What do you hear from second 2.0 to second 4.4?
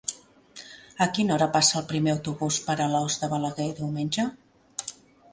autobús per Alòs de Balaguer diumenge?